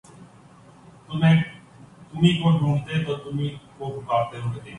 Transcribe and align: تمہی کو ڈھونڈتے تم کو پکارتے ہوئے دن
تمہی 1.07 2.31
کو 2.41 2.49
ڈھونڈتے 2.57 3.03
تم 3.23 3.37
کو 3.77 3.89
پکارتے 3.91 4.37
ہوئے 4.37 4.53
دن 4.55 4.69